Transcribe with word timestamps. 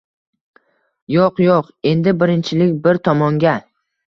Yo‘q 1.17 1.41
yoq’. 1.45 1.69
Endi 1.91 2.15
birinchilik 2.25 2.75
bir 2.89 3.03
tomonga 3.11 3.55